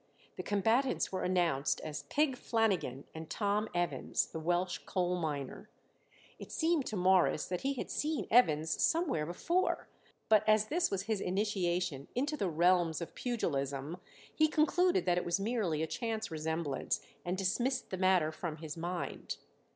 The 0.35 0.41
combatants 0.41 1.11
were 1.11 1.21
announced 1.21 1.79
as 1.81 2.05
Pig 2.09 2.35
Flanagan 2.35 3.03
and 3.13 3.29
Tom 3.29 3.69
Evans, 3.75 4.25
the 4.25 4.39
Welsh 4.39 4.79
coal 4.87 5.15
miner. 5.15 5.69
It 6.39 6.51
seemed 6.51 6.87
to 6.87 6.95
Morris 6.95 7.45
that 7.45 7.61
he 7.61 7.75
had 7.75 7.91
seen 7.91 8.25
Evans 8.31 8.81
somewhere 8.81 9.27
before, 9.27 9.89
but 10.27 10.43
as 10.49 10.69
this 10.69 10.89
was 10.89 11.03
his 11.03 11.21
initiation 11.21 12.07
into 12.15 12.35
the 12.35 12.49
realms 12.49 12.99
of 12.99 13.13
pugilism 13.13 13.97
he 14.35 14.47
concluded 14.47 15.05
that 15.05 15.19
it 15.19 15.23
was 15.23 15.39
merely 15.39 15.83
a 15.83 15.87
chance 15.87 16.31
resemblance 16.31 17.01
and 17.23 17.37
dismissed 17.37 17.91
the 17.91 17.95
matter 17.97 18.31
from 18.31 18.57
his 18.57 18.75
mind. 18.75 19.37